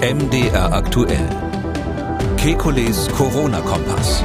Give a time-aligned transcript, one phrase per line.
[0.00, 1.26] MDR aktuell.
[2.36, 4.22] Kekules Corona-Kompass.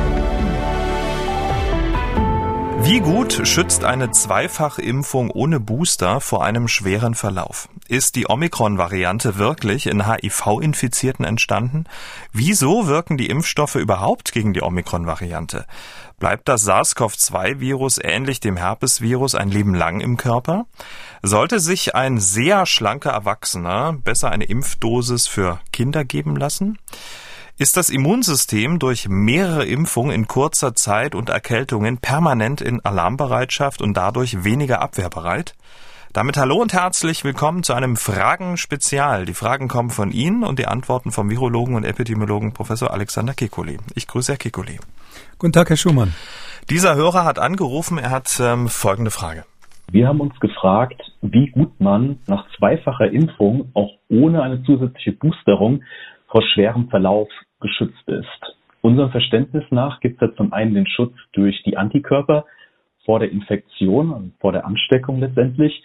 [2.84, 7.70] Wie gut schützt eine Zweifachimpfung ohne Booster vor einem schweren Verlauf?
[7.88, 11.86] Ist die Omikron-Variante wirklich in HIV-Infizierten entstanden?
[12.34, 15.66] Wieso wirken die Impfstoffe überhaupt gegen die Omikron-Variante?
[16.22, 20.68] Bleibt das SARS-CoV-2-Virus ähnlich dem Herpesvirus ein Leben lang im Körper?
[21.24, 26.78] Sollte sich ein sehr schlanker Erwachsener besser eine Impfdosis für Kinder geben lassen?
[27.58, 33.96] Ist das Immunsystem durch mehrere Impfungen in kurzer Zeit und Erkältungen permanent in Alarmbereitschaft und
[33.96, 35.56] dadurch weniger abwehrbereit?
[36.14, 39.26] Damit hallo und herzlich willkommen zu einem Fragen-Spezial.
[39.26, 43.80] Die Fragen kommen von Ihnen und die Antworten vom Virologen und Epidemiologen Professor Alexander Kekulé.
[43.96, 44.78] Ich grüße Herr Kekulé.
[45.42, 46.14] Guten Tag, Herr Schumann.
[46.70, 49.44] Dieser Hörer hat angerufen, er hat ähm, folgende Frage.
[49.92, 55.82] Wir haben uns gefragt, wie gut man nach zweifacher Impfung auch ohne eine zusätzliche Boosterung
[56.28, 57.28] vor schwerem Verlauf
[57.60, 58.56] geschützt ist.
[58.82, 62.46] Unserem Verständnis nach gibt es ja zum einen den Schutz durch die Antikörper
[63.04, 65.84] vor der Infektion und vor der Ansteckung letztendlich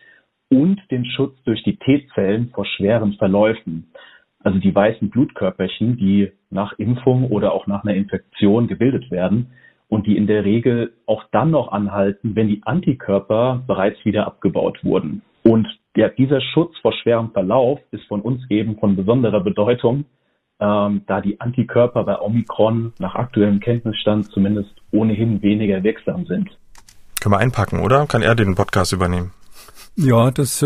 [0.50, 3.90] und den Schutz durch die T-Zellen vor schweren Verläufen
[4.42, 9.52] also die weißen Blutkörperchen, die nach Impfung oder auch nach einer Infektion gebildet werden
[9.88, 14.78] und die in der Regel auch dann noch anhalten, wenn die Antikörper bereits wieder abgebaut
[14.82, 15.22] wurden.
[15.42, 20.04] Und ja, dieser Schutz vor schwerem Verlauf ist von uns eben von besonderer Bedeutung,
[20.58, 26.50] ähm, da die Antikörper bei Omikron nach aktuellem Kenntnisstand zumindest ohnehin weniger wirksam sind.
[27.20, 28.06] Können wir einpacken, oder?
[28.06, 29.32] Kann er den Podcast übernehmen?
[29.98, 30.64] Ja, das,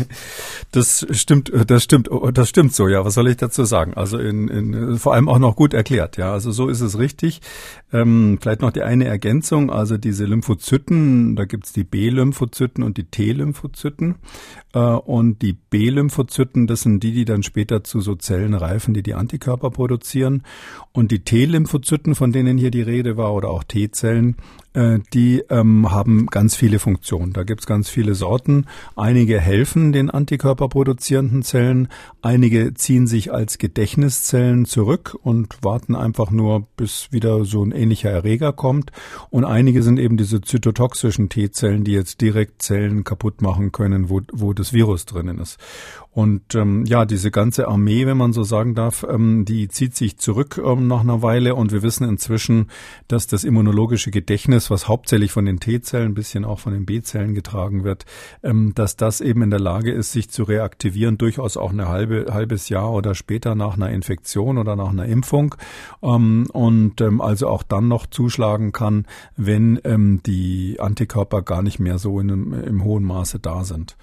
[0.72, 3.04] das stimmt, das stimmt, das stimmt so, ja.
[3.04, 3.94] Was soll ich dazu sagen?
[3.94, 6.32] Also in, in, vor allem auch noch gut erklärt, ja.
[6.32, 7.40] Also so ist es richtig.
[7.92, 13.04] Ähm, vielleicht noch die eine Ergänzung, also diese Lymphozyten, da gibt's die B-Lymphozyten und die
[13.04, 14.16] T-Lymphozyten.
[14.74, 19.02] Äh, und die B-Lymphozyten, das sind die, die dann später zu so Zellen reifen, die
[19.04, 20.42] die Antikörper produzieren.
[20.92, 24.36] Und die T-Lymphozyten, von denen hier die Rede war, oder auch T-Zellen,
[25.12, 27.32] die ähm, haben ganz viele Funktionen.
[27.32, 28.66] Da gibt's ganz viele Sorten.
[28.94, 31.88] Einige helfen den antikörperproduzierenden Zellen,
[32.20, 38.10] einige ziehen sich als Gedächtniszellen zurück und warten einfach nur, bis wieder so ein ähnlicher
[38.10, 38.92] Erreger kommt.
[39.30, 44.20] Und einige sind eben diese zytotoxischen T-Zellen, die jetzt direkt Zellen kaputt machen können, wo,
[44.32, 45.58] wo das Virus drinnen ist.
[46.16, 50.16] Und ähm, ja, diese ganze Armee, wenn man so sagen darf, ähm, die zieht sich
[50.16, 52.70] zurück ähm, nach einer Weile und wir wissen inzwischen,
[53.06, 57.34] dass das immunologische Gedächtnis, was hauptsächlich von den T-Zellen, ein bisschen auch von den B-Zellen
[57.34, 58.06] getragen wird,
[58.42, 62.32] ähm, dass das eben in der Lage ist, sich zu reaktivieren, durchaus auch eine halbe
[62.32, 65.54] halbes Jahr oder später nach einer Infektion oder nach einer Impfung
[66.02, 69.04] ähm, und ähm, also auch dann noch zuschlagen kann,
[69.36, 73.98] wenn ähm, die Antikörper gar nicht mehr so in im hohen Maße da sind.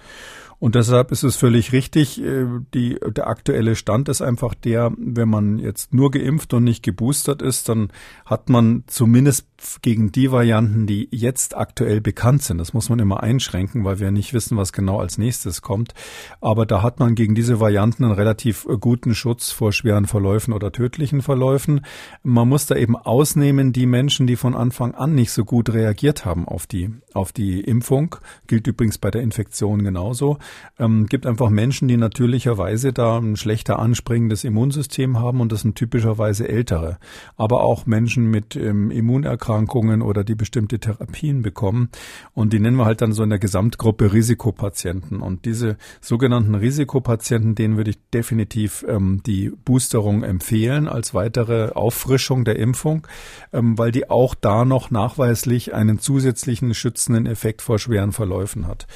[0.64, 2.18] Und deshalb ist es völlig richtig.
[2.22, 6.82] Äh, die, der aktuelle Stand ist einfach der, wenn man jetzt nur geimpft und nicht
[6.82, 7.90] geboostert ist, dann
[8.24, 9.46] hat man zumindest
[9.82, 12.56] gegen die Varianten, die jetzt aktuell bekannt sind.
[12.56, 15.92] Das muss man immer einschränken, weil wir nicht wissen, was genau als nächstes kommt.
[16.40, 20.72] Aber da hat man gegen diese Varianten einen relativ guten Schutz vor schweren Verläufen oder
[20.72, 21.82] tödlichen Verläufen.
[22.22, 26.24] Man muss da eben ausnehmen die Menschen, die von Anfang an nicht so gut reagiert
[26.24, 28.16] haben auf die, auf die Impfung.
[28.46, 30.38] Gilt übrigens bei der Infektion genauso.
[30.78, 35.76] Ähm, gibt einfach Menschen, die natürlicherweise da ein schlechter anspringendes Immunsystem haben und das sind
[35.76, 36.98] typischerweise ältere.
[37.36, 41.90] Aber auch Menschen mit ähm, Immunerkrankungen oder die bestimmte Therapien bekommen.
[42.32, 45.20] Und die nennen wir halt dann so in der Gesamtgruppe Risikopatienten.
[45.20, 52.44] Und diese sogenannten Risikopatienten, denen würde ich definitiv ähm, die Boosterung empfehlen als weitere Auffrischung
[52.44, 53.06] der Impfung,
[53.52, 58.86] ähm, weil die auch da noch nachweislich einen zusätzlichen schützenden Effekt vor schweren Verläufen hat.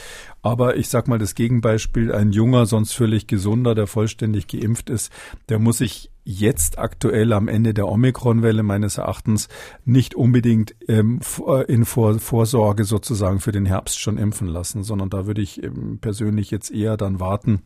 [0.42, 5.12] Aber ich sag mal das Gegenbeispiel, ein junger, sonst völlig gesunder, der vollständig geimpft ist,
[5.48, 9.48] der muss sich jetzt aktuell am Ende der Omikron-Welle meines Erachtens
[9.84, 15.10] nicht unbedingt ähm, äh, in Vor Vorsorge sozusagen für den Herbst schon impfen lassen, sondern
[15.10, 17.62] da würde ich ähm, persönlich jetzt eher dann warten,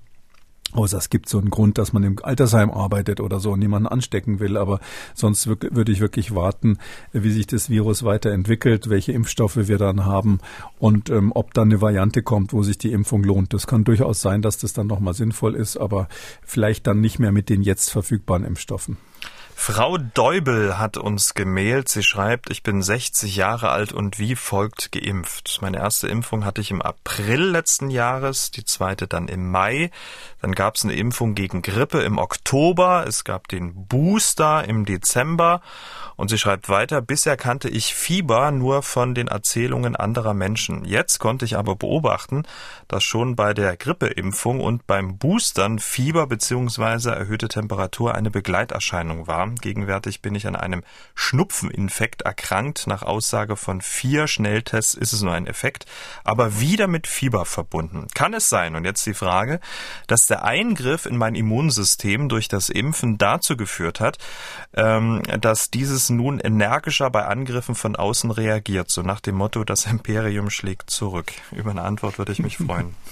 [0.72, 3.86] Außer es gibt so einen Grund, dass man im Altersheim arbeitet oder so und niemanden
[3.88, 4.56] anstecken will.
[4.56, 4.80] Aber
[5.14, 6.78] sonst würde ich wirklich warten,
[7.12, 10.38] wie sich das Virus weiterentwickelt, welche Impfstoffe wir dann haben
[10.78, 13.52] und ähm, ob dann eine Variante kommt, wo sich die Impfung lohnt.
[13.52, 16.08] Das kann durchaus sein, dass das dann nochmal sinnvoll ist, aber
[16.42, 18.96] vielleicht dann nicht mehr mit den jetzt verfügbaren Impfstoffen.
[19.64, 21.88] Frau Deubel hat uns gemailt.
[21.88, 25.61] Sie schreibt, ich bin 60 Jahre alt und wie folgt geimpft.
[25.62, 29.93] Meine erste Impfung hatte ich im April letzten Jahres, die zweite dann im Mai.
[30.41, 33.05] Dann gab es eine Impfung gegen Grippe im Oktober.
[33.06, 35.61] Es gab den Booster im Dezember.
[36.17, 40.85] Und sie schreibt weiter, bisher kannte ich Fieber nur von den Erzählungen anderer Menschen.
[40.85, 42.43] Jetzt konnte ich aber beobachten,
[42.88, 47.11] dass schon bei der Grippeimpfung und beim Boostern Fieber bzw.
[47.11, 49.51] erhöhte Temperatur eine Begleiterscheinung war.
[49.56, 50.82] Gegenwärtig bin ich an einem
[51.14, 52.87] Schnupfeninfekt erkrankt.
[52.87, 55.87] Nach Aussage von vier Schnelltests ist es nur ein Effekt,
[56.25, 58.06] aber wieder mit Fieber verbunden.
[58.14, 59.60] Kann es sein, und jetzt die Frage,
[60.06, 64.19] dass der Eingriff in mein Immunsystem durch das Impfen dazu geführt hat,
[64.75, 69.87] ähm, dass dieses nun energischer bei Angriffen von außen reagiert, so nach dem Motto, das
[69.87, 71.32] Imperium schlägt zurück.
[71.50, 72.94] Über eine Antwort würde ich mich freuen.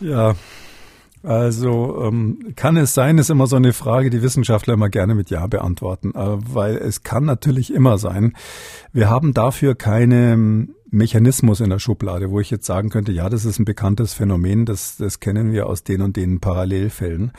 [0.00, 0.34] Ja,
[1.26, 5.28] also ähm, kann es sein, ist immer so eine Frage, die Wissenschaftler immer gerne mit
[5.28, 8.34] Ja beantworten, äh, weil es kann natürlich immer sein.
[8.92, 13.44] Wir haben dafür keine Mechanismus in der Schublade, wo ich jetzt sagen könnte, ja, das
[13.44, 17.32] ist ein bekanntes Phänomen, das, das kennen wir aus den und den Parallelfällen,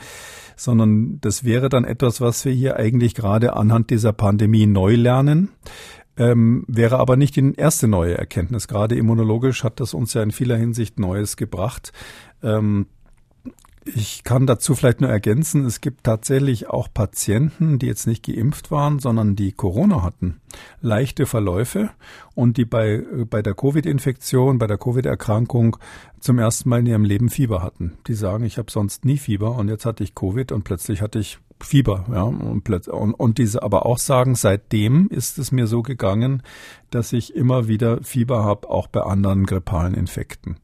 [0.54, 5.48] sondern das wäre dann etwas, was wir hier eigentlich gerade anhand dieser Pandemie neu lernen.
[6.18, 8.68] Ähm, wäre aber nicht die erste neue Erkenntnis.
[8.68, 11.92] Gerade immunologisch hat das uns ja in vieler Hinsicht Neues gebracht.
[12.42, 12.86] Ähm,
[13.94, 18.70] ich kann dazu vielleicht nur ergänzen, es gibt tatsächlich auch Patienten, die jetzt nicht geimpft
[18.70, 20.40] waren, sondern die Corona hatten,
[20.80, 21.90] leichte Verläufe
[22.34, 25.76] und die bei, bei der Covid-Infektion, bei der Covid-Erkrankung
[26.20, 27.98] zum ersten Mal in ihrem Leben Fieber hatten.
[28.06, 31.18] Die sagen, ich habe sonst nie Fieber und jetzt hatte ich Covid und plötzlich hatte
[31.18, 35.82] ich Fieber, ja, und, und, und diese aber auch sagen, seitdem ist es mir so
[35.82, 36.42] gegangen,
[36.90, 40.56] dass ich immer wieder Fieber habe, auch bei anderen grippalen Infekten.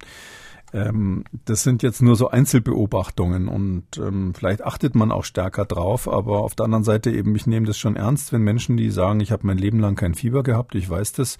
[0.74, 6.08] Ähm, das sind jetzt nur so Einzelbeobachtungen und ähm, vielleicht achtet man auch stärker drauf,
[6.08, 9.20] aber auf der anderen Seite eben, ich nehme das schon ernst, wenn Menschen, die sagen,
[9.20, 11.38] ich habe mein Leben lang kein Fieber gehabt, ich weiß das,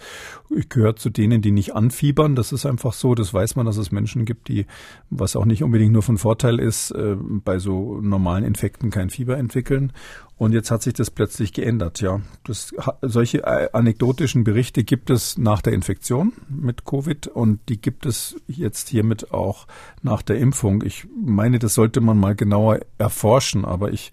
[0.51, 3.77] ich gehöre zu denen, die nicht anfiebern, das ist einfach so, das weiß man, dass
[3.77, 4.67] es Menschen gibt, die,
[5.11, 9.37] was auch nicht unbedingt nur von Vorteil ist, äh, bei so normalen Infekten kein Fieber
[9.37, 9.93] entwickeln
[10.37, 12.21] und jetzt hat sich das plötzlich geändert, ja.
[12.45, 18.05] Das, solche äh, anekdotischen Berichte gibt es nach der Infektion mit Covid und die gibt
[18.05, 19.67] es jetzt hiermit auch
[20.03, 20.83] nach der Impfung.
[20.83, 24.11] Ich meine, das sollte man mal genauer erforschen, aber ich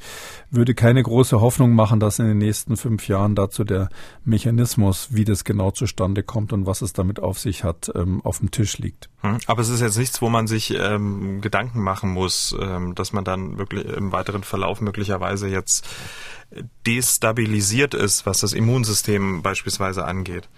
[0.51, 3.89] würde keine große Hoffnung machen, dass in den nächsten fünf Jahren dazu der
[4.23, 8.39] Mechanismus, wie das genau zustande kommt und was es damit auf sich hat, ähm, auf
[8.39, 9.09] dem Tisch liegt.
[9.21, 13.11] Hm, aber es ist jetzt nichts, wo man sich ähm, Gedanken machen muss, ähm, dass
[13.11, 15.87] man dann wirklich im weiteren Verlauf möglicherweise jetzt
[16.85, 20.49] destabilisiert ist, was das Immunsystem beispielsweise angeht.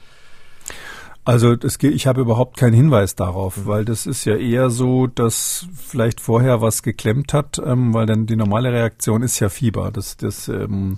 [1.26, 5.68] Also das, ich habe überhaupt keinen Hinweis darauf, weil das ist ja eher so, dass
[5.74, 9.92] vielleicht vorher was geklemmt hat, ähm, weil dann die normale Reaktion ist ja Fieber.
[9.92, 10.98] Das, das ähm,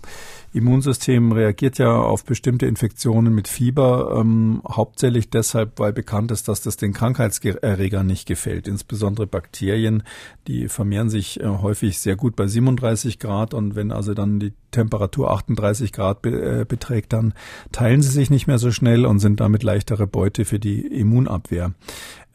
[0.55, 6.61] Immunsystem reagiert ja auf bestimmte Infektionen mit Fieber, ähm, hauptsächlich deshalb, weil bekannt ist, dass
[6.61, 8.67] das den Krankheitserregern nicht gefällt.
[8.67, 10.03] Insbesondere Bakterien,
[10.47, 14.53] die vermehren sich äh, häufig sehr gut bei 37 Grad und wenn also dann die
[14.71, 17.33] Temperatur 38 Grad be äh, beträgt, dann
[17.71, 21.73] teilen sie sich nicht mehr so schnell und sind damit leichtere Beute für die Immunabwehr.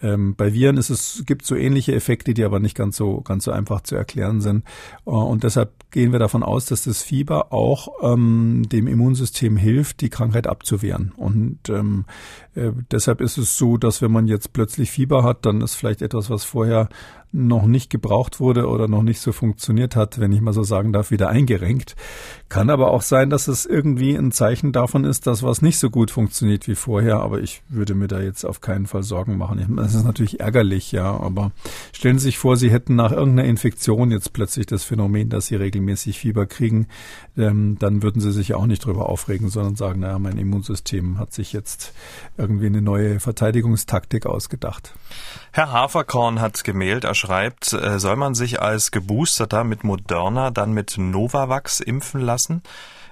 [0.03, 3.45] Ähm, bei Viren ist es, gibt so ähnliche Effekte, die aber nicht ganz so, ganz
[3.45, 4.65] so einfach zu erklären sind.
[5.07, 10.01] Äh, und deshalb gehen wir davon aus, dass das Fieber auch ähm, dem Immunsystem hilft,
[10.01, 11.13] die Krankheit abzuwehren.
[11.17, 12.05] Und ähm,
[12.55, 16.03] äh, deshalb ist es so, dass wenn man jetzt plötzlich Fieber hat, dann ist vielleicht
[16.03, 16.89] etwas, was vorher
[17.33, 20.93] noch nicht gebraucht wurde oder noch nicht so funktioniert hat, wenn ich mal so sagen
[20.93, 21.95] darf, wieder eingerenkt.
[22.49, 25.91] Kann aber auch sein, dass es irgendwie ein Zeichen davon ist, dass was nicht so
[25.91, 27.21] gut funktioniert wie vorher.
[27.21, 29.77] Aber ich würde mir da jetzt auf keinen Fall Sorgen machen.
[29.77, 31.19] Das ist natürlich ärgerlich, ja.
[31.21, 31.53] Aber
[31.93, 35.55] stellen Sie sich vor, Sie hätten nach irgendeiner Infektion jetzt plötzlich das Phänomen, dass Sie
[35.55, 36.89] regelmäßig Fieber kriegen.
[37.39, 41.33] Ähm, dann würden Sie sich auch nicht drüber aufregen, sondern sagen, naja, mein Immunsystem hat
[41.33, 41.93] sich jetzt
[42.37, 44.95] irgendwie eine neue Verteidigungstaktik ausgedacht.
[45.53, 50.73] Herr Haferkorn hat gemailt, er schreibt, äh, soll man sich als Geboosterter mit Moderna dann
[50.73, 52.63] mit Novavax impfen lassen?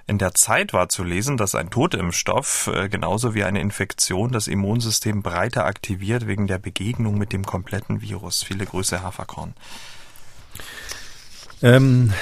[0.06, 4.48] In der Zeit war zu lesen, dass ein Totimpfstoff äh, genauso wie eine Infektion das
[4.48, 8.42] Immunsystem breiter aktiviert wegen der Begegnung mit dem kompletten Virus.
[8.42, 9.52] Viele Grüße, Haferkorn.
[11.62, 12.14] Ähm,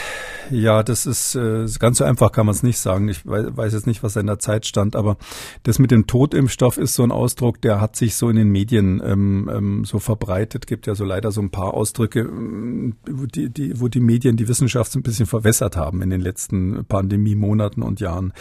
[0.51, 3.09] ja, das ist äh, ganz so einfach kann man es nicht sagen.
[3.09, 5.17] Ich weiß, weiß jetzt nicht, was in der Zeit stand, aber
[5.63, 9.03] das mit dem Totimpfstoff ist so ein Ausdruck, der hat sich so in den Medien
[9.05, 10.67] ähm, ähm, so verbreitet.
[10.67, 14.49] Gibt ja so leider so ein paar Ausdrücke, ähm, die, die, wo die Medien die
[14.49, 18.33] Wissenschaft so ein bisschen verwässert haben in den letzten Pandemie-Monaten und Jahren.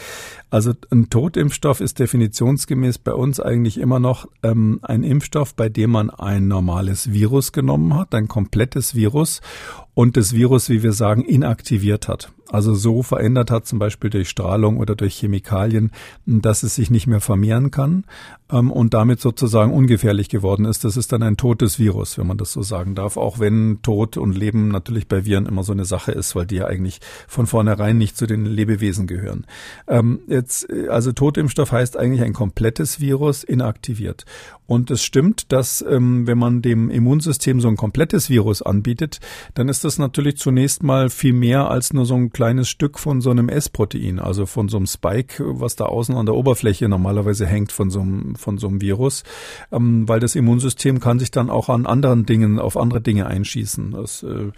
[0.50, 5.92] Also ein Totimpfstoff ist definitionsgemäß bei uns eigentlich immer noch ähm, ein Impfstoff, bei dem
[5.92, 9.42] man ein normales Virus genommen hat, ein komplettes Virus
[9.96, 12.32] und das Virus, wie wir sagen, inaktiviert hat.
[12.50, 15.92] Also so verändert hat, zum Beispiel durch Strahlung oder durch Chemikalien,
[16.26, 18.06] dass es sich nicht mehr vermehren kann
[18.52, 20.84] ähm, und damit sozusagen ungefährlich geworden ist.
[20.84, 24.18] Das ist dann ein totes Virus, wenn man das so sagen darf, auch wenn Tod
[24.18, 27.48] und Leben natürlich bei Viren immer so eine Sache ist, weil die ja eigentlich von
[27.48, 29.46] vornherein nicht zu den Lebewesen gehören.
[29.88, 34.26] Ähm, jetzt, also Totimpfstoff heißt eigentlich ein komplettes Virus inaktiviert.
[34.68, 39.20] Und es stimmt, dass ähm, wenn man dem Immunsystem so ein komplettes Virus anbietet,
[39.54, 43.22] dann ist das natürlich zunächst mal viel mehr als nur so ein kleines Stück von
[43.22, 47.46] so einem S-Protein, also von so einem Spike, was da außen an der Oberfläche normalerweise
[47.46, 49.24] hängt von so einem, von so einem Virus,
[49.72, 53.92] ähm, weil das Immunsystem kann sich dann auch an anderen Dingen, auf andere Dinge einschießen.
[53.92, 54.52] Das äh,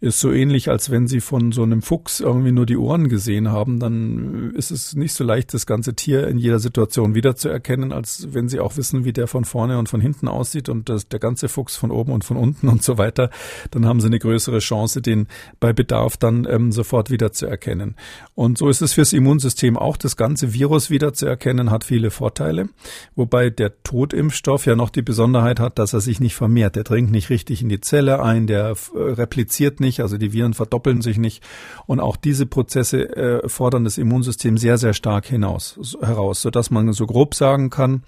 [0.00, 3.52] ist so ähnlich, als wenn Sie von so einem Fuchs irgendwie nur die Ohren gesehen
[3.52, 8.34] haben, dann ist es nicht so leicht, das ganze Tier in jeder Situation wiederzuerkennen, als
[8.34, 11.20] wenn Sie auch wissen, wie der von vorne und von hinten aussieht und das, der
[11.20, 13.30] ganze Fuchs von oben und von unten und so weiter,
[13.70, 15.28] dann haben Sie eine größere Chance, den
[15.60, 17.94] bei Bedarf dann ähm, sofort wiederzuerkennen.
[18.34, 19.96] Und so ist es fürs Immunsystem auch.
[19.96, 22.68] Das ganze Virus wiederzuerkennen hat viele Vorteile,
[23.14, 26.74] wobei der Totimpfstoff ja noch die Besonderheit hat, dass er sich nicht vermehrt.
[26.74, 30.54] Der dringt nicht richtig in die Zelle ein, der äh, repliziert nicht, also die Viren
[30.54, 31.44] verdoppeln sich nicht.
[31.86, 36.92] Und auch diese Prozesse äh, fordern das Immunsystem sehr, sehr stark hinaus, heraus, sodass man
[36.92, 38.02] so grob sagen kann,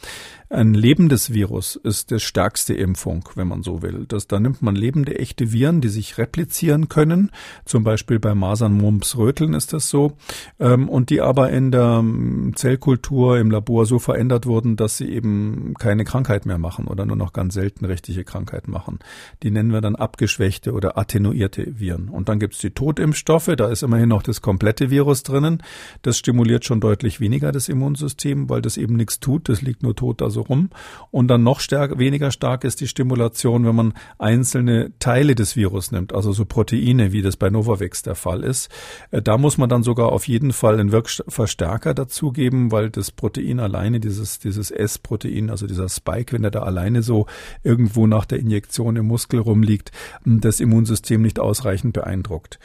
[0.54, 4.04] ein lebendes Virus ist die stärkste Impfung, wenn man so will.
[4.06, 7.32] Das, da nimmt man lebende, echte Viren, die sich replizieren können.
[7.64, 10.12] Zum Beispiel bei Masern, Mumps, Röteln ist das so.
[10.60, 15.08] Ähm, und die aber in der ähm, Zellkultur im Labor so verändert wurden, dass sie
[15.08, 19.00] eben keine Krankheit mehr machen oder nur noch ganz selten richtige Krankheit machen.
[19.42, 22.08] Die nennen wir dann abgeschwächte oder attenuierte Viren.
[22.08, 25.64] Und dann gibt es die Totimpfstoffe, da ist immerhin noch das komplette Virus drinnen.
[26.02, 29.48] Das stimuliert schon deutlich weniger das Immunsystem, weil das eben nichts tut.
[29.48, 30.70] Das liegt nur tot da so rum.
[31.10, 35.92] Und dann noch stärker, weniger stark ist die Stimulation, wenn man einzelne Teile des Virus
[35.92, 38.70] nimmt, also so Proteine, wie das bei Novavax der Fall ist.
[39.10, 43.60] Äh, da muss man dann sogar auf jeden Fall einen Wirkverstärker dazugeben, weil das Protein
[43.60, 47.26] alleine, dieses, dieses S-Protein, also dieser Spike, wenn er da alleine so
[47.62, 49.92] irgendwo nach der Injektion im Muskel rumliegt,
[50.24, 52.58] das Immunsystem nicht ausreichend beeindruckt.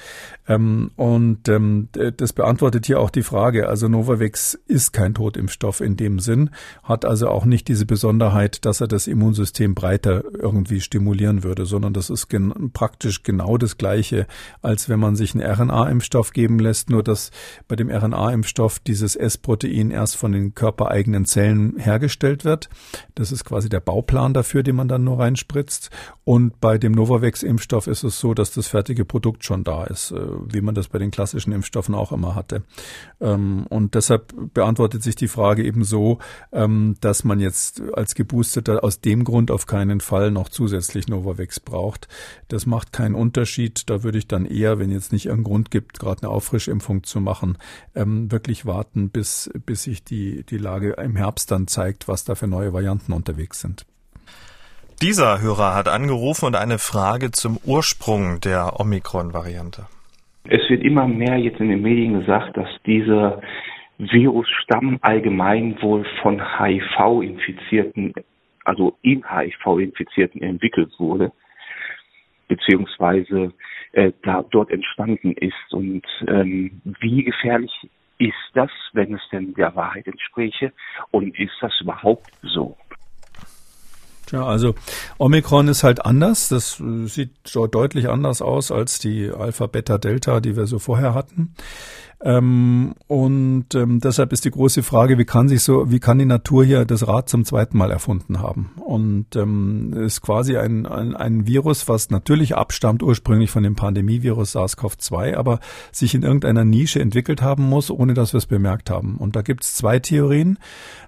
[0.47, 3.67] Ähm, und ähm, das beantwortet hier auch die Frage.
[3.69, 6.49] Also Novavax ist kein Totimpfstoff in dem Sinn,
[6.83, 11.93] hat also auch nicht diese Besonderheit, dass er das Immunsystem breiter irgendwie stimulieren würde, sondern
[11.93, 14.27] das ist gen praktisch genau das Gleiche,
[14.61, 17.31] als wenn man sich einen RNA-Impfstoff geben lässt, nur dass
[17.67, 22.69] bei dem RNA-Impfstoff dieses S-Protein erst von den körpereigenen Zellen hergestellt wird.
[23.15, 25.89] Das ist quasi der Bauplan dafür, den man dann nur reinspritzt.
[26.23, 30.19] Und bei dem Novavax-Impfstoff ist es so, dass das fertige Produkt schon da ist, äh,
[30.53, 32.63] wie man das bei den klassischen Impfstoffen auch immer hatte.
[33.19, 36.19] Ähm, und deshalb beantwortet sich die Frage eben so,
[36.51, 37.48] ähm, dass man jetzt
[37.93, 42.07] als Geboosteter aus dem Grund auf keinen Fall noch zusätzlich Novavax braucht.
[42.47, 43.89] Das macht keinen Unterschied.
[43.89, 47.19] Da würde ich dann eher, wenn jetzt nicht irgendein Grund gibt, gerade eine Auffrischimpfung zu
[47.19, 47.57] machen,
[47.95, 52.35] ähm, wirklich warten, bis, bis sich die, die Lage im Herbst dann zeigt, was da
[52.35, 53.85] für neue Varianten unterwegs sind.
[55.01, 59.87] Dieser Hörer hat angerufen und eine Frage zum Ursprung der Omikron-Variante.
[60.43, 62.67] Es wird immer mehr jetzt in den Medien gesagt, dass
[63.99, 68.13] dieser Virusstamm allgemein wohl von HIV-Infizierten,
[68.63, 71.31] also in HIV-Infizierten entwickelt wurde,
[72.47, 73.53] beziehungsweise
[73.91, 75.73] äh, da dort entstanden ist.
[75.73, 77.71] Und ähm, wie gefährlich
[78.17, 80.71] ist das, wenn es denn der Wahrheit entspräche?
[81.11, 82.77] Und ist das überhaupt so?
[84.31, 84.75] Ja, also
[85.17, 86.49] Omikron ist halt anders.
[86.49, 87.31] Das sieht
[87.71, 91.53] deutlich anders aus als die Alpha, Beta, Delta, die wir so vorher hatten.
[92.21, 96.25] Ähm, und ähm, deshalb ist die große Frage, wie kann sich so, wie kann die
[96.25, 98.71] Natur hier das Rad zum zweiten Mal erfunden haben?
[98.83, 104.53] Und ähm, ist quasi ein, ein, ein Virus, was natürlich abstammt ursprünglich von dem Pandemievirus
[104.53, 105.61] SARS-CoV-2, aber
[105.93, 109.15] sich in irgendeiner Nische entwickelt haben muss, ohne dass wir es bemerkt haben.
[109.17, 110.59] Und da gibt es zwei Theorien.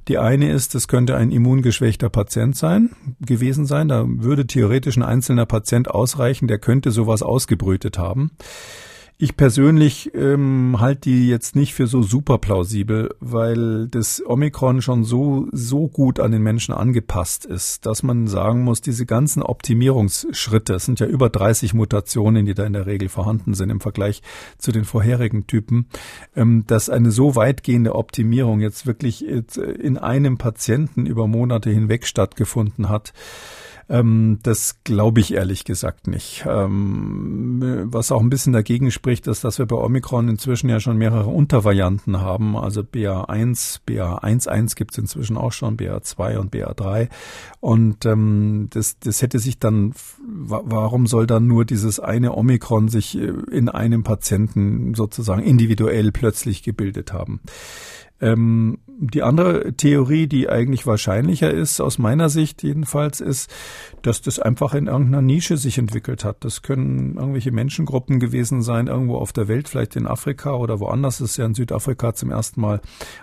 [0.08, 3.88] Die eine ist, es könnte ein immungeschwächter Patient sein, gewesen sein.
[3.88, 8.32] Da würde theoretisch ein einzelner Patient ausreichen, der könnte sowas ausgebrütet haben.
[9.24, 15.04] Ich persönlich ähm, halte die jetzt nicht für so super plausibel, weil das Omikron schon
[15.04, 20.74] so, so gut an den Menschen angepasst ist, dass man sagen muss, diese ganzen Optimierungsschritte,
[20.74, 24.24] es sind ja über 30 Mutationen, die da in der Regel vorhanden sind im Vergleich
[24.58, 25.86] zu den vorherigen Typen,
[26.36, 32.90] ähm, dass eine so weitgehende Optimierung jetzt wirklich in einem Patienten über Monate hinweg stattgefunden
[32.90, 33.14] hat
[33.92, 36.46] Ähm, das glaube ich ehrlich gesagt nicht.
[36.48, 40.98] Ähm, was auch ein bisschen dagegen spricht, ist, dass wir bei Omikron inzwischen ja schon
[40.98, 42.56] mehrere Untervarianten haben.
[42.56, 47.10] Also BA1, BA11 gibt es inzwischen auch schon, BA2 und BA3.
[47.60, 49.94] Und ähm, das, das hätte sich dann,
[50.24, 56.64] warum soll dann nur dieses eine Omikron sich äh, in einem Patienten sozusagen individuell plötzlich
[56.64, 57.42] gebildet haben?
[58.22, 63.52] Ähm, die andere Theorie, die eigentlich wahrscheinlicher ist, aus meiner Sicht jedenfalls, ist,
[64.04, 66.46] dass das einfach in irgendeiner Nische sich entwickelt hat.
[66.46, 71.18] Das können irgendwelche Menschengruppen gewesen sein, irgendwo auf der Welt, vielleicht in Afrika oder woanders.
[71.18, 72.80] Das ist ja in Südafrika zum ersten Mal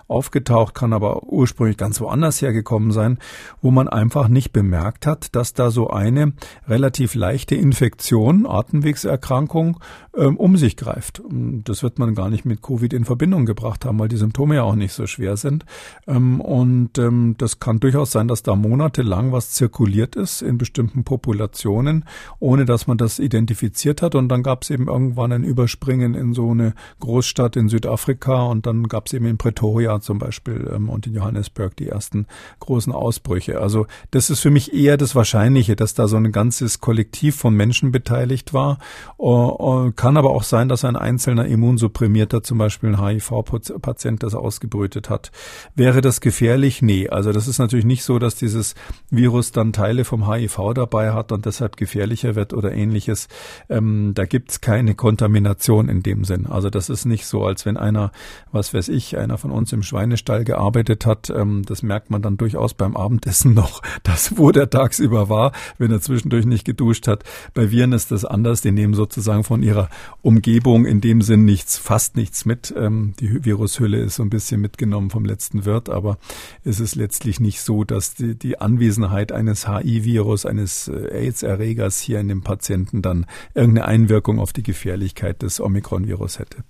[0.09, 3.19] aufgetaucht, kann aber ursprünglich ganz woanders hergekommen sein,
[3.63, 6.33] wo man einfach nicht bemerkt hat, dass da so eine
[6.67, 9.79] relativ leichte Infektion, Atemwegserkrankung,
[10.17, 11.23] ähm, um sich greift.
[11.31, 14.65] Das wird man gar nicht mit Covid in Verbindung gebracht haben, weil die Symptome ja
[14.65, 15.65] auch nicht so schwer sind.
[16.07, 21.05] Ähm, und ähm, das kann durchaus sein, dass da monatelang was zirkuliert ist in bestimmten
[21.05, 22.05] Populationen,
[22.39, 24.15] ohne dass man das identifiziert hat.
[24.15, 28.67] Und dann gab es eben irgendwann ein Überspringen in so eine Großstadt in Südafrika und
[28.67, 32.27] dann gab es eben in Pretoria zum Beispiel ähm, und in Johannesburg die ersten
[32.61, 33.61] großen Ausbrüche.
[33.61, 37.55] Also das ist für mich eher das Wahrscheinliche, dass da so ein ganzes Kollektiv von
[37.55, 38.79] Menschen beteiligt war.
[39.19, 44.35] Uh, kann aber auch sein, dass ein einzelner Immunsupprimierter, zum Beispiel ein HIV-Patient, das
[44.69, 45.33] ausgebrütet hat.
[45.75, 46.83] Wäre das gefährlich?
[46.83, 47.09] Nee.
[47.09, 48.75] Also das ist natürlich nicht so, dass dieses
[49.11, 53.29] Virus dann Teile vom HIV dabei hat und deshalb gefährlicher wird oder ähnliches.
[53.69, 56.47] Ähm, da gibt's keine Kontamination in dem Sinn.
[56.47, 58.13] Also das ist nicht so, als wenn einer,
[58.53, 61.31] was weiß ich, einer von uns im Schweinestall gearbeitet hat.
[61.31, 65.91] Ähm, das merkt man dann durchaus beim Abendessen noch, dass wo der tagsüber war, wenn
[65.91, 67.25] er zwischendurch nicht geduscht hat.
[67.55, 68.61] Bei Viren ist das anders.
[68.61, 69.89] Die nehmen sozusagen von ihrer
[70.23, 72.75] Umgebung in dem Sinn nichts, fast nichts mit.
[72.77, 76.19] Ähm, die Virushülle ist so ein bisschen mitgenommen vom letzten Wirt, aber
[76.65, 82.21] es ist letztlich nicht so, dass die, die Anwesenheit eines HI-Virus, eines äh, AIDS-Erregers hier
[82.21, 86.65] in dem Patienten dann irgendeine Einwirkung auf die Gefährlichkeit des Omikron-Virus hätte.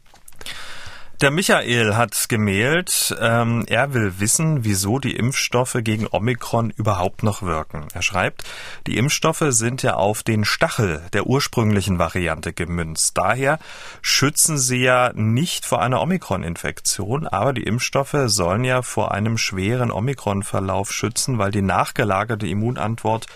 [1.21, 7.43] Der Michael hat gemailt, ähm, er will wissen, wieso die Impfstoffe gegen Omikron überhaupt noch
[7.43, 7.89] wirken.
[7.93, 8.45] Er schreibt,
[8.87, 13.19] die Impfstoffe sind ja auf den Stachel der ursprünglichen Variante gemünzt.
[13.19, 13.59] Daher
[14.01, 19.91] schützen sie ja nicht vor einer Omikron-Infektion, aber die Impfstoffe sollen ja vor einem schweren
[19.91, 23.27] Omikron-Verlauf schützen, weil die nachgelagerte Immunantwort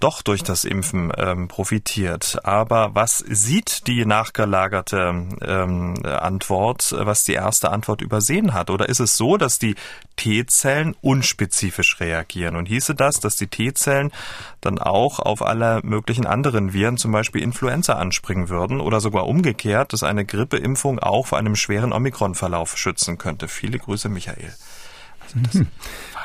[0.00, 2.38] doch durch das Impfen ähm, profitiert.
[2.44, 8.70] Aber was sieht die nachgelagerte ähm, Antwort, was die erste Antwort übersehen hat?
[8.70, 9.74] Oder ist es so, dass die
[10.16, 12.56] T-Zellen unspezifisch reagieren?
[12.56, 14.12] Und hieße das, dass die T-Zellen
[14.60, 18.80] dann auch auf alle möglichen anderen Viren, zum Beispiel Influenza, anspringen würden?
[18.80, 23.48] Oder sogar umgekehrt, dass eine Grippeimpfung auch vor einem schweren Omikron-Verlauf schützen könnte?
[23.48, 24.54] Viele Grüße, Michael.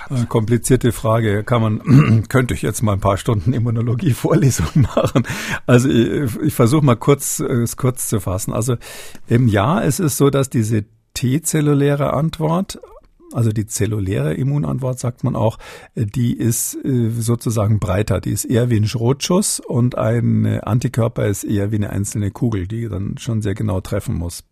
[0.09, 1.43] Also äh, komplizierte Frage.
[1.43, 5.23] Kann man, könnte ich jetzt mal ein paar Stunden Immunologie-Vorlesung machen.
[5.65, 8.53] Also ich, ich versuche mal kurz, äh, es kurz zu fassen.
[8.53, 8.77] Also
[9.27, 12.79] im Jahr ist es so, dass diese T-zelluläre Antwort
[13.31, 15.57] also die zelluläre Immunantwort sagt man auch,
[15.95, 21.43] äh, die ist sozusagen breiter, die ist eher wie ein Schrotschuss und ein Antikörper ist
[21.43, 24.43] eher wie eine einzelne Kugel, die dann schon sehr genau treffen muss.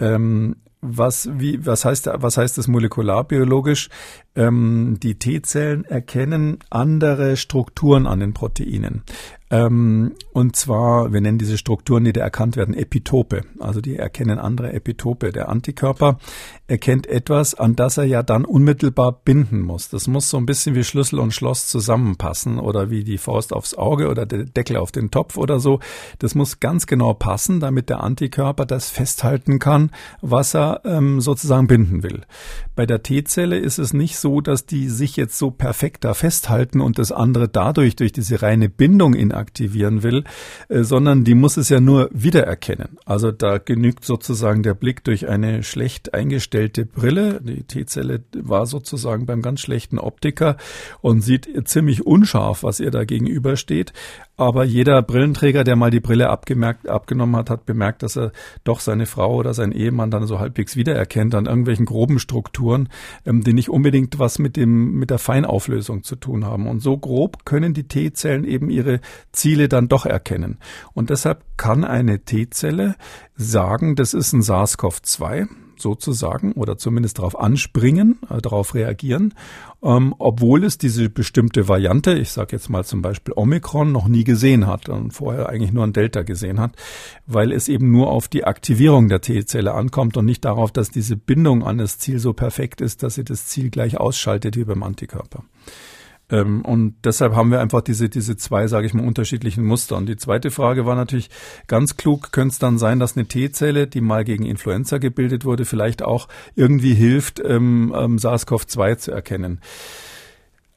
[0.00, 3.88] Ähm, was, wie, was heißt, was heißt das molekularbiologisch?
[4.38, 9.02] Ähm, die T-Zellen erkennen andere Strukturen an den Proteinen.
[9.50, 13.42] Ähm, und zwar, wir nennen diese Strukturen, die da erkannt werden, Epitope.
[13.60, 15.32] Also die erkennen andere Epitope.
[15.32, 16.18] Der Antikörper
[16.66, 19.88] erkennt etwas, an das er ja dann unmittelbar binden muss.
[19.88, 23.74] Das muss so ein bisschen wie Schlüssel und Schloss zusammenpassen oder wie die Faust aufs
[23.74, 25.80] Auge oder der Deckel auf den Topf oder so.
[26.18, 31.68] Das muss ganz genau passen, damit der Antikörper das festhalten kann, was er ähm, sozusagen
[31.68, 32.20] binden will.
[32.76, 36.80] Bei der T-Zelle ist es nicht so, dass die sich jetzt so perfekt da festhalten
[36.80, 40.24] und das andere dadurch durch diese reine Bindung in aktivieren will,
[40.68, 42.98] äh, sondern die muss es ja nur wiedererkennen.
[43.04, 47.40] Also da genügt sozusagen der Blick durch eine schlecht eingestellte Brille.
[47.42, 50.56] Die T-Zelle war sozusagen beim ganz schlechten Optiker
[51.00, 53.92] und sieht ziemlich unscharf, was ihr da gegenübersteht.
[54.38, 58.30] Aber jeder Brillenträger, der mal die Brille abgemerkt, abgenommen hat, hat bemerkt, dass er
[58.62, 62.88] doch seine Frau oder sein Ehemann dann so halbwegs wiedererkennt an irgendwelchen groben Strukturen,
[63.26, 66.68] ähm, die nicht unbedingt was mit dem, mit der Feinauflösung zu tun haben.
[66.68, 69.00] Und so grob können die T-Zellen eben ihre
[69.32, 70.58] Ziele dann doch erkennen.
[70.94, 72.94] Und deshalb kann eine T-Zelle
[73.34, 75.48] sagen, das ist ein SARS-CoV-2
[75.80, 79.34] sozusagen oder zumindest darauf anspringen, äh, darauf reagieren,
[79.82, 84.24] ähm, obwohl es diese bestimmte Variante, ich sage jetzt mal zum Beispiel Omikron, noch nie
[84.24, 86.72] gesehen hat und vorher eigentlich nur ein Delta gesehen hat,
[87.26, 91.16] weil es eben nur auf die Aktivierung der T-Zelle ankommt und nicht darauf, dass diese
[91.16, 94.82] Bindung an das Ziel so perfekt ist, dass sie das Ziel gleich ausschaltet wie beim
[94.82, 95.44] Antikörper.
[96.30, 99.96] Ähm, und deshalb haben wir einfach diese, diese zwei, sage ich mal, unterschiedlichen Muster.
[99.96, 101.30] Und die zweite Frage war natürlich
[101.66, 105.64] ganz klug, könnte es dann sein, dass eine T-Zelle, die mal gegen Influenza gebildet wurde,
[105.64, 109.60] vielleicht auch irgendwie hilft, ähm, ähm, SARS-CoV-2 zu erkennen.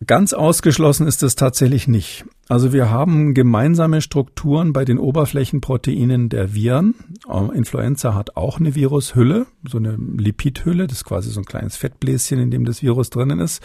[0.08, 2.26] Ganz ausgeschlossen ist es tatsächlich nicht.
[2.50, 6.96] Also wir haben gemeinsame Strukturen bei den Oberflächenproteinen der Viren.
[7.30, 11.78] Äh, Influenza hat auch eine Virushülle, so eine Lipidhülle, das ist quasi so ein kleines
[11.78, 13.62] Fettbläschen, in dem das Virus drinnen ist.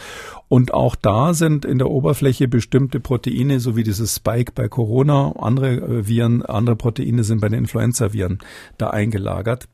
[0.47, 5.33] Und auch da sind in der Oberfläche bestimmte Proteine, so wie dieses Spike bei Corona,
[5.39, 8.37] andere äh, Viren, andere Proteine sind bei den Influenza-Viren
[8.77, 9.67] da eingelagert.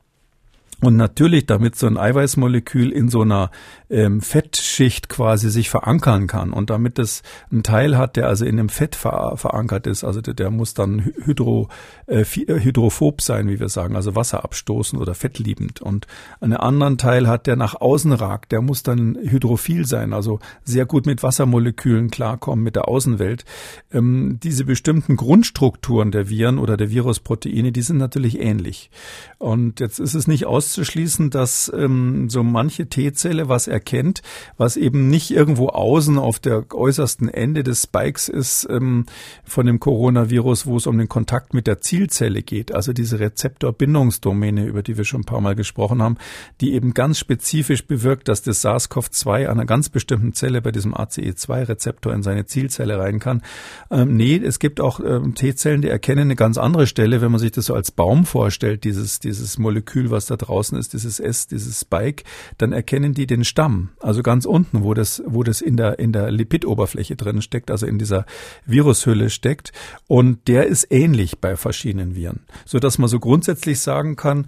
[0.83, 3.51] Und natürlich, damit so ein Eiweißmolekül in so einer
[3.89, 8.57] ähm, Fettschicht quasi sich verankern kann und damit es einen Teil hat, der also in
[8.57, 11.69] dem Fett ver verankert ist, also der, der muss dann hydro,
[12.07, 15.81] äh, äh, hydrophob sein, wie wir sagen, also Wasser abstoßen oder fettliebend.
[15.81, 16.05] Und
[16.41, 20.85] einen anderen Teil hat, der nach außen ragt, der muss dann hydrophil sein, also sehr
[20.85, 23.45] gut mit Wassermolekülen klarkommen, mit der Außenwelt.
[23.93, 28.91] Ähm, diese bestimmten Grundstrukturen der Viren oder der Virusproteine, die sind natürlich ähnlich.
[29.37, 34.21] Und jetzt ist es nicht auszuschließen, dass ähm, so manche T-Zelle was erkennt,
[34.57, 39.05] was eben nicht irgendwo außen auf der äußersten Ende des Spikes ist ähm,
[39.43, 44.65] von dem Coronavirus, wo es um den Kontakt mit der Zielzelle geht, also diese Rezeptorbindungsdomäne,
[44.65, 46.17] über die wir schon ein paar Mal gesprochen haben,
[46.59, 52.13] die eben ganz spezifisch bewirkt, dass das SARS-CoV-2 einer ganz bestimmten Zelle bei diesem ACE2-Rezeptor
[52.13, 53.43] in seine Zielzelle rein kann.
[53.91, 57.39] Ähm, nee, es gibt auch ähm, T-Zellen, die erkennen eine ganz andere Stelle, wenn man
[57.39, 61.47] sich das so als Baum vorstellt, dieses, dieses Molekül, was da draußen ist, dieses S,
[61.47, 62.23] dieses Spike,
[62.57, 66.13] dann erkennen die den Stamm, also ganz unten, wo das, wo das in der, in
[66.13, 68.25] der Lipidoberfläche drin steckt, also in dieser
[68.65, 69.73] Virushülle steckt.
[70.07, 74.47] Und der ist ähnlich bei verschiedenen Viren, so dass man so grundsätzlich sagen kann,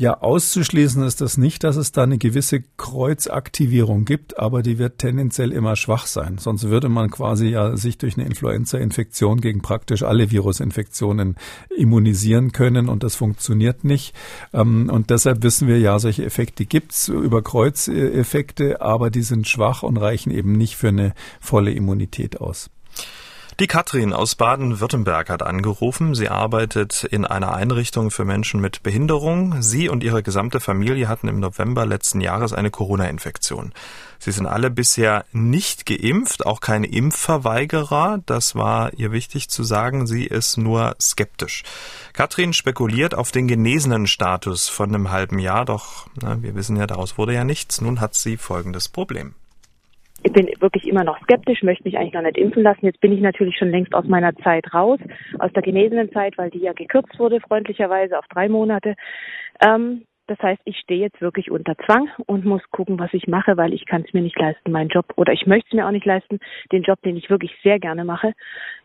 [0.00, 4.98] ja, auszuschließen ist das nicht, dass es da eine gewisse Kreuzaktivierung gibt, aber die wird
[4.98, 6.38] tendenziell immer schwach sein.
[6.38, 11.34] Sonst würde man quasi ja sich durch eine Influenza-Infektion gegen praktisch alle Virusinfektionen
[11.76, 14.14] immunisieren können und das funktioniert nicht.
[14.52, 19.82] Ähm, und deshalb wissen wir ja, solche Effekte gibt's über Kreuzeffekte, aber die sind schwach
[19.82, 22.70] und reichen eben nicht für eine volle Immunität aus.
[23.60, 26.14] Die Katrin aus Baden-Württemberg hat angerufen.
[26.14, 29.62] Sie arbeitet in einer Einrichtung für Menschen mit Behinderung.
[29.62, 33.72] Sie und ihre gesamte Familie hatten im November letzten Jahres eine Corona-Infektion.
[34.20, 38.20] Sie sind alle bisher nicht geimpft, auch keine Impfverweigerer.
[38.26, 40.06] Das war ihr wichtig zu sagen.
[40.06, 41.64] Sie ist nur skeptisch.
[42.12, 46.86] Katrin spekuliert auf den genesenen Status von einem halben Jahr, doch na, wir wissen ja,
[46.86, 47.80] daraus wurde ja nichts.
[47.80, 49.34] Nun hat sie folgendes Problem
[50.22, 52.86] ich bin wirklich immer noch skeptisch, möchte mich eigentlich noch nicht impfen lassen.
[52.86, 54.98] Jetzt bin ich natürlich schon längst aus meiner Zeit raus,
[55.38, 58.94] aus der genesenen Zeit, weil die ja gekürzt wurde, freundlicherweise auf drei Monate.
[59.64, 63.56] Ähm, das heißt, ich stehe jetzt wirklich unter Zwang und muss gucken, was ich mache,
[63.56, 65.90] weil ich kann es mir nicht leisten, meinen Job, oder ich möchte es mir auch
[65.90, 66.38] nicht leisten,
[66.70, 68.34] den Job, den ich wirklich sehr gerne mache,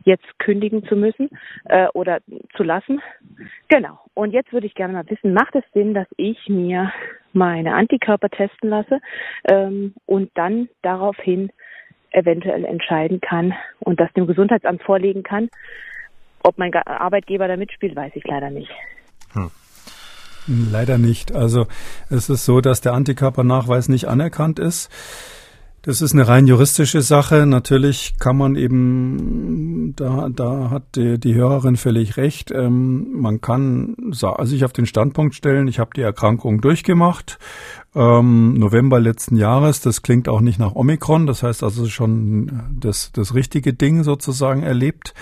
[0.06, 1.30] jetzt kündigen zu müssen
[1.66, 2.20] äh, oder
[2.56, 3.02] zu lassen.
[3.68, 4.00] Genau.
[4.14, 6.94] Und jetzt würde ich gerne mal wissen, macht es Sinn, dass ich mir
[7.34, 9.00] meine Antikörper testen lasse
[9.46, 11.52] ähm, und dann daraufhin
[12.12, 15.50] eventuell entscheiden kann und das dem Gesundheitsamt vorlegen kann.
[16.44, 18.72] Ob mein Arbeitgeber da mitspielt, weiß ich leider nicht.
[19.34, 19.50] Hm.
[20.48, 21.34] Leider nicht.
[21.34, 21.68] Also
[22.10, 24.92] es ist so, dass der Antikörpernachweis nicht anerkannt ist.
[25.86, 27.46] Das ist eine rein juristische Sache.
[27.46, 33.98] Natürlich kann man eben, da, da hat die, die Hörerin völlig recht, ähm, man kann
[34.14, 37.38] sich auf den Standpunkt stellen, ich habe die Erkrankung durchgemacht,
[37.96, 43.12] ähm, November letzten Jahres, das klingt auch nicht nach Omikron, das heißt also schon das,
[43.12, 45.14] das richtige Ding sozusagen erlebt.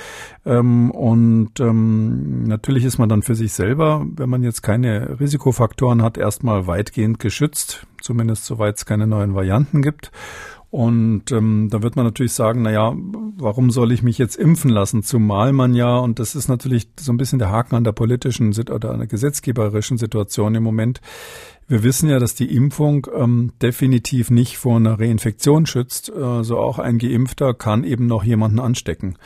[0.45, 6.01] Ähm, und ähm, natürlich ist man dann für sich selber, wenn man jetzt keine Risikofaktoren
[6.01, 10.11] hat, erstmal weitgehend geschützt, zumindest soweit es keine neuen Varianten gibt.
[10.71, 12.95] Und ähm, da wird man natürlich sagen, na ja,
[13.37, 15.03] warum soll ich mich jetzt impfen lassen?
[15.03, 18.53] Zumal man ja, und das ist natürlich so ein bisschen der Haken an der politischen
[18.57, 21.01] oder an der gesetzgeberischen Situation im Moment,
[21.71, 26.11] wir wissen ja, dass die Impfung ähm, definitiv nicht vor einer Reinfektion schützt.
[26.11, 29.17] Also auch ein Geimpfter kann eben noch jemanden anstecken.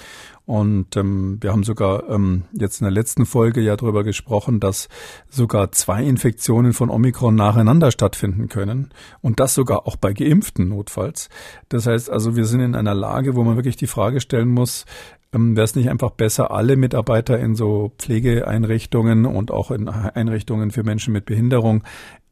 [0.46, 4.90] Und ähm, wir haben sogar ähm, jetzt in der letzten Folge ja darüber gesprochen, dass
[5.28, 11.30] sogar zwei Infektionen von Omikron nacheinander stattfinden können und das sogar auch bei Geimpften notfalls.
[11.70, 14.86] Das heißt also, wir sind in einer Lage, wo man wirklich die Frage stellen muss,
[15.34, 20.72] ähm, Wäre es nicht einfach besser, alle Mitarbeiter in so Pflegeeinrichtungen und auch in Einrichtungen
[20.72, 21.84] für Menschen mit Behinderung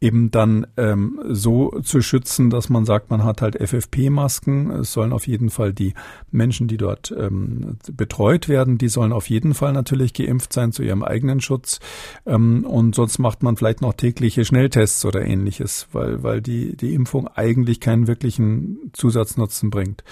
[0.04, 4.70] eben dann ähm, so zu schützen, dass man sagt, man hat halt FFP-Masken.
[4.72, 5.94] Es sollen auf jeden Fall die
[6.30, 10.84] Menschen, die dort ähm, betreut werden, die sollen auf jeden Fall natürlich geimpft sein zu
[10.84, 11.80] ihrem eigenen Schutz.
[12.26, 16.94] Ähm, und sonst macht man vielleicht noch tägliche Schnelltests oder ähnliches, weil, weil die, die
[16.94, 20.04] Impfung eigentlich keinen wirklichen Zusatznutzen bringt.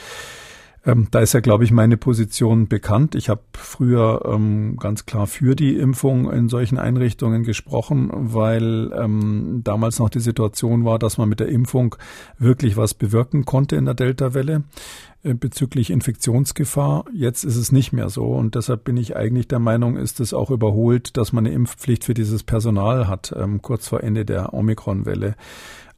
[0.84, 3.13] Ähm, da ist ja, glaube ich, meine Position bekannt.
[3.13, 9.62] Ich habe früher ähm, ganz klar für die Impfung in solchen Einrichtungen gesprochen, weil ähm,
[9.63, 11.96] damals noch die Situation war, dass man mit der Impfung
[12.39, 14.63] wirklich was bewirken konnte in der Delta-Welle
[15.22, 17.06] äh, bezüglich Infektionsgefahr.
[17.13, 20.34] Jetzt ist es nicht mehr so und deshalb bin ich eigentlich der Meinung, ist es
[20.34, 24.56] auch überholt, dass man eine Impfpflicht für dieses Personal hat, ähm, kurz vor Ende der
[24.56, 25.36] Omikron-Welle.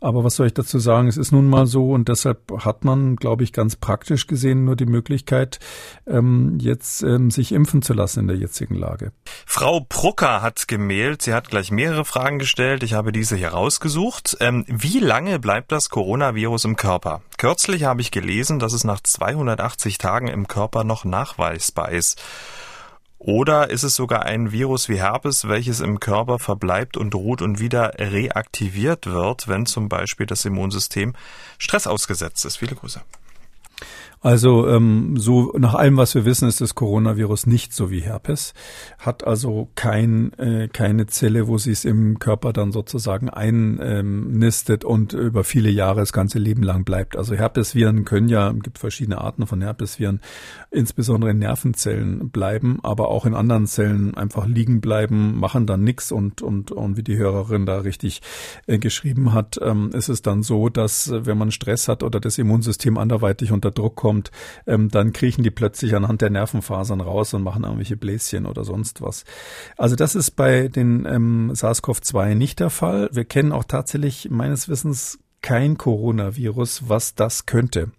[0.04, 1.08] Aber was soll ich dazu sagen?
[1.08, 4.76] Es ist nun mal so und deshalb hat man, glaube ich, ganz praktisch gesehen nur
[4.76, 5.60] die Möglichkeit,
[6.06, 9.14] ähm, jetzt ähm, sich impfen zu lassen in der jetzigen Lage.
[9.46, 11.22] Frau Prucker hat gemailt.
[11.22, 12.84] Sie hat gleich mehrere Fragen gestellt.
[12.84, 14.36] Ich habe diese hier rausgesucht.
[14.42, 17.22] Ähm, wie lange bleibt das Coronavirus im Körper?
[17.38, 22.22] Kürzlich habe ich gelesen, dass es nach 280 Tagen im Körper noch nachweisbar ist.
[23.26, 27.58] Oder ist es sogar ein Virus wie Herpes, welches im Körper verbleibt und ruht und
[27.58, 31.14] wieder reaktiviert wird, wenn zum Beispiel das Immunsystem
[31.58, 32.58] Stress ausgesetzt ist?
[32.58, 33.02] Viele Grüße.
[34.24, 38.54] Also ähm, so nach allem, was wir wissen, ist das Coronavirus nicht so wie Herpes,
[38.98, 45.12] hat also kein, äh, keine Zelle, wo sie es im Körper dann sozusagen einnistet und
[45.12, 47.18] über viele Jahre das ganze Leben lang bleibt.
[47.18, 50.22] Also Herpesviren können ja, gibt verschiedene Arten von Herpesviren,
[50.72, 56.14] insbesondere in Nervenzellen bleiben, aber auch in anderen Zellen einfach liegen bleiben, machen dann nichts
[56.14, 58.22] und, und, und wie die Hörerin da richtig
[58.68, 62.22] äh, geschrieben hat, ähm, ist es dann so, dass äh, wenn man Stress hat oder
[62.22, 64.32] das Immunsystem anderweitig unter Druck kommt, kommt,
[64.68, 69.02] ähm, dann kriechen die plötzlich anhand der Nervenfasern raus und machen irgendwelche Bläschen oder sonst
[69.02, 69.26] was.
[69.78, 73.10] Also das ist bei den ähm, SARS-CoV-2 nicht der Fall.
[73.12, 77.92] Wir kennen auch tatsächlich meines Wissens kein Coronavirus, was das könnte.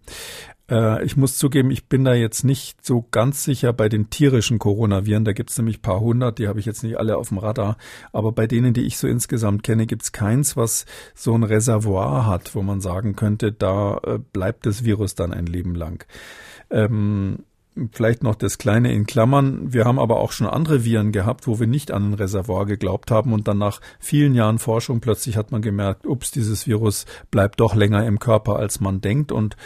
[0.70, 4.58] Äh, ich muss zugeben, ich bin da jetzt nicht so ganz sicher bei den tierischen
[4.58, 5.24] Coronaviren.
[5.24, 7.76] Da gibt es nämlich paar hundert, die habe ich jetzt nicht alle auf dem Radar.
[8.12, 12.26] Aber bei denen, die ich so insgesamt kenne, gibt es keins, was so ein Reservoir
[12.26, 16.04] hat, wo man sagen könnte, da äh, bleibt das Virus dann ein Leben lang.
[16.70, 17.44] Ähm,
[17.90, 19.72] Vielleicht noch das Kleine in Klammern.
[19.72, 23.10] Wir haben aber auch schon andere Viren gehabt, wo wir nicht an ein Reservoir geglaubt
[23.10, 27.58] haben und dann nach vielen Jahren Forschung plötzlich hat man gemerkt, ups, dieses Virus bleibt
[27.58, 29.56] doch länger im Körper, als man denkt und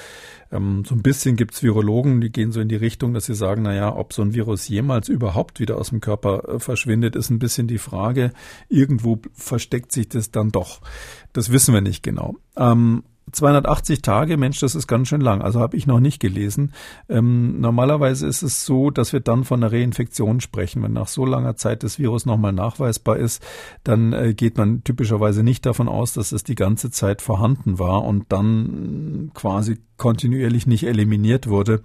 [0.50, 3.62] ähm, so ein bisschen gibt's Virologen, die gehen so in die Richtung, dass sie sagen,
[3.62, 7.28] na ja, ob so ein Virus jemals überhaupt wieder aus dem Körper äh, verschwindet, ist
[7.28, 8.32] ein bisschen die Frage.
[8.70, 10.80] Irgendwo versteckt sich das dann doch.
[11.34, 12.36] Das wissen wir nicht genau.
[12.56, 15.42] Ähm, 280 Tage, Mensch, das ist ganz schön lang.
[15.42, 16.72] Also habe ich noch nicht gelesen.
[17.08, 20.82] Ähm, normalerweise ist es so, dass wir dann von einer Reinfektion sprechen.
[20.82, 23.42] Wenn nach so langer Zeit das Virus nochmal nachweisbar ist,
[23.84, 28.04] dann äh, geht man typischerweise nicht davon aus, dass es die ganze Zeit vorhanden war
[28.04, 31.82] und dann quasi kontinuierlich nicht eliminiert wurde.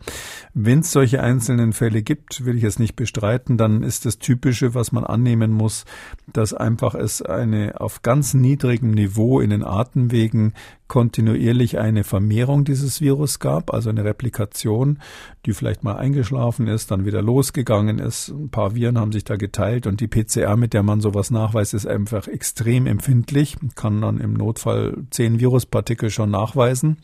[0.53, 4.73] Wenn es solche einzelnen Fälle gibt, will ich es nicht bestreiten, dann ist das Typische,
[4.73, 5.85] was man annehmen muss,
[6.31, 10.53] dass einfach es eine auf ganz niedrigem Niveau in den Atemwegen
[10.93, 14.99] kontinuierlich eine Vermehrung dieses Virus gab, also eine Replikation,
[15.47, 18.29] die vielleicht mal eingeschlafen ist, dann wieder losgegangen ist.
[18.29, 21.73] Ein paar Viren haben sich da geteilt und die PCR, mit der man sowas nachweist,
[21.73, 26.97] ist einfach extrem empfindlich, kann dann im Notfall zehn Viruspartikel schon nachweisen.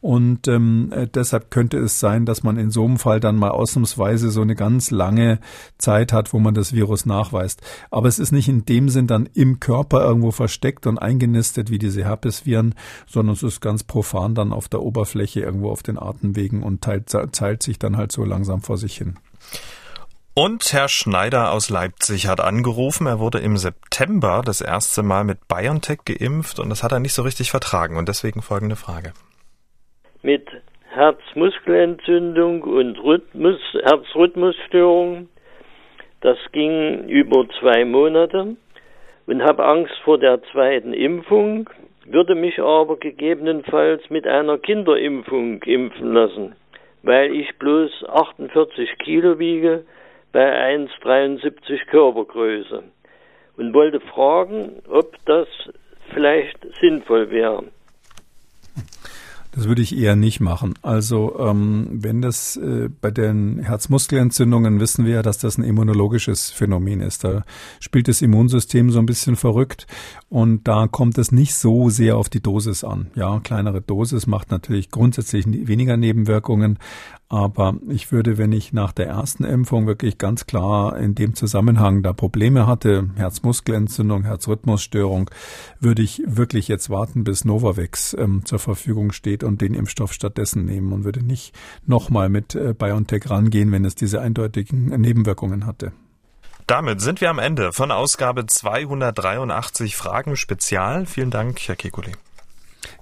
[0.00, 3.50] Und ähm, äh, deshalb könnte es sein, dass man in so einem Fall dann mal
[3.50, 5.40] ausnahmsweise so eine ganz lange
[5.78, 7.60] Zeit hat, wo man das Virus nachweist.
[7.90, 11.78] Aber es ist nicht in dem Sinn dann im Körper irgendwo versteckt und eingenistet wie
[11.78, 12.74] diese Herpesviren,
[13.06, 17.08] sondern es ist ganz profan dann auf der Oberfläche irgendwo auf den Atemwegen und teilt,
[17.32, 19.16] teilt sich dann halt so langsam vor sich hin.
[20.38, 23.06] Und Herr Schneider aus Leipzig hat angerufen.
[23.06, 27.14] Er wurde im September das erste Mal mit BioNTech geimpft und das hat er nicht
[27.14, 27.96] so richtig vertragen.
[27.96, 29.14] Und deswegen folgende Frage
[30.26, 30.48] mit
[30.88, 35.28] Herzmuskelentzündung und Rhythmus, Herzrhythmusstörung.
[36.20, 38.56] Das ging über zwei Monate
[39.28, 41.70] und habe Angst vor der zweiten Impfung,
[42.06, 46.56] würde mich aber gegebenenfalls mit einer Kinderimpfung impfen lassen,
[47.04, 49.84] weil ich bloß 48 Kilo wiege
[50.32, 52.82] bei 1,73 Körpergröße
[53.56, 55.46] und wollte fragen, ob das
[56.12, 57.62] vielleicht sinnvoll wäre.
[59.56, 60.74] Das würde ich eher nicht machen.
[60.82, 66.50] Also ähm, wenn das äh, bei den Herzmuskelentzündungen wissen wir ja, dass das ein immunologisches
[66.50, 67.24] Phänomen ist.
[67.24, 67.42] Da
[67.80, 69.86] spielt das Immunsystem so ein bisschen verrückt
[70.28, 73.10] und da kommt es nicht so sehr auf die Dosis an.
[73.14, 76.78] Ja, kleinere Dosis macht natürlich grundsätzlich weniger Nebenwirkungen,
[77.28, 82.02] aber ich würde, wenn ich nach der ersten Impfung wirklich ganz klar in dem Zusammenhang
[82.02, 85.30] da Probleme hatte, Herzmuskelentzündung, Herzrhythmusstörung,
[85.80, 90.64] würde ich wirklich jetzt warten, bis Novavax ähm, zur Verfügung steht und den Impfstoff stattdessen
[90.64, 95.92] nehmen und würde nicht nochmal mit äh, BioNTech rangehen, wenn es diese eindeutigen Nebenwirkungen hatte.
[96.66, 101.06] Damit sind wir am Ende von Ausgabe 283 Fragen Spezial.
[101.06, 102.14] Vielen Dank, Herr Kekulé.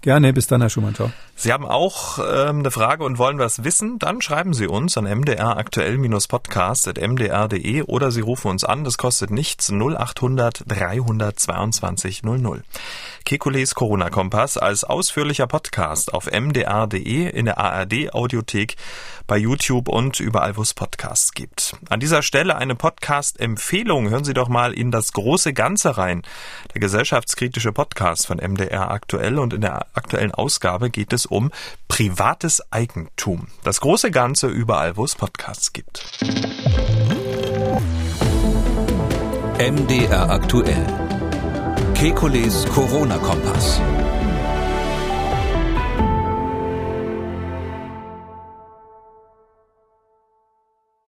[0.02, 0.94] Gerne, bis dann, Herr Schumann.
[0.94, 1.10] Ciao.
[1.34, 3.98] Sie haben auch ähm, eine Frage und wollen was wissen?
[3.98, 8.84] Dann schreiben Sie uns an mdraktuell-podcast.mdr.de oder Sie rufen uns an.
[8.84, 9.72] Das kostet nichts.
[9.72, 12.64] 0800 322 00.
[13.24, 18.76] Kekules Corona-Kompass als ausführlicher Podcast auf mdr.de, in der ARD-Audiothek,
[19.26, 21.76] bei YouTube und überall, wo es Podcasts gibt.
[21.88, 24.10] An dieser Stelle eine Podcast-Empfehlung.
[24.10, 26.22] Hören Sie doch mal in das große Ganze rein.
[26.74, 31.50] Der gesellschaftskritische Podcast von MDR aktuell und in der aktuellen Ausgabe geht es um
[31.88, 33.48] privates Eigentum.
[33.62, 36.04] Das große Ganze überall, wo es Podcasts gibt.
[39.58, 40.86] MDR aktuell.
[41.94, 43.80] Kekules Corona-Kompass.